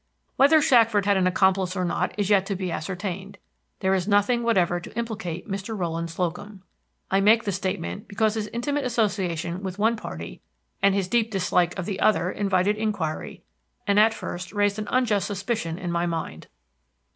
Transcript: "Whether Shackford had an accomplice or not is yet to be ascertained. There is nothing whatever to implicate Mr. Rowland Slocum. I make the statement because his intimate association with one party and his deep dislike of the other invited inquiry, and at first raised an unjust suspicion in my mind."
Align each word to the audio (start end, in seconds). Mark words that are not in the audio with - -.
"Whether 0.35 0.63
Shackford 0.63 1.05
had 1.05 1.15
an 1.15 1.27
accomplice 1.27 1.75
or 1.75 1.85
not 1.85 2.15
is 2.17 2.31
yet 2.31 2.47
to 2.47 2.55
be 2.55 2.71
ascertained. 2.71 3.37
There 3.81 3.93
is 3.93 4.07
nothing 4.07 4.41
whatever 4.41 4.79
to 4.79 4.97
implicate 4.97 5.47
Mr. 5.47 5.77
Rowland 5.77 6.09
Slocum. 6.09 6.63
I 7.11 7.19
make 7.21 7.43
the 7.43 7.51
statement 7.51 8.07
because 8.07 8.33
his 8.33 8.47
intimate 8.47 8.83
association 8.83 9.61
with 9.61 9.77
one 9.77 9.95
party 9.95 10.41
and 10.81 10.95
his 10.95 11.07
deep 11.07 11.29
dislike 11.29 11.77
of 11.77 11.85
the 11.85 11.99
other 11.99 12.31
invited 12.31 12.77
inquiry, 12.77 13.43
and 13.85 13.99
at 13.99 14.15
first 14.15 14.51
raised 14.53 14.79
an 14.79 14.87
unjust 14.89 15.27
suspicion 15.27 15.77
in 15.77 15.91
my 15.91 16.07
mind." 16.07 16.47